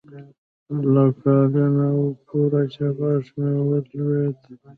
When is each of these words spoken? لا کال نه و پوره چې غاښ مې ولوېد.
لا 0.93 1.05
کال 1.21 1.51
نه 1.77 1.87
و 2.01 2.05
پوره 2.25 2.61
چې 2.73 2.83
غاښ 2.97 3.25
مې 3.37 3.51
ولوېد. 3.67 4.37